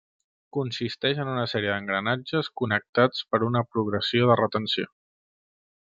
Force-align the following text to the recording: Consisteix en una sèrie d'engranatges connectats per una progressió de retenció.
Consisteix 0.55 1.19
en 1.23 1.29
una 1.33 1.43
sèrie 1.51 1.71
d'engranatges 1.75 2.49
connectats 2.63 3.23
per 3.35 3.43
una 3.51 3.65
progressió 3.77 4.31
de 4.33 4.43
retenció. 4.45 4.93